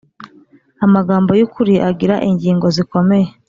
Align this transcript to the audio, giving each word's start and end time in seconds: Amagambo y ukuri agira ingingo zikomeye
Amagambo 0.85 1.31
y 1.39 1.43
ukuri 1.47 1.73
agira 1.89 2.15
ingingo 2.29 2.67
zikomeye 2.75 3.27